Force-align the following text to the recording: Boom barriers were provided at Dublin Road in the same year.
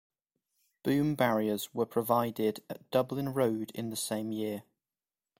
Boom 0.81 1.13
barriers 1.13 1.75
were 1.75 1.85
provided 1.85 2.63
at 2.71 2.89
Dublin 2.89 3.33
Road 3.35 3.71
in 3.75 3.91
the 3.91 3.95
same 3.95 4.31
year. 4.31 4.63